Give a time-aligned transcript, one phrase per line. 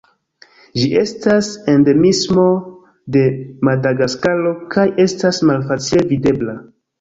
[0.77, 2.45] Ĝi estas endemismo
[3.17, 3.23] de
[3.69, 6.59] Madagaskaro, kaj estas malfacile videbla.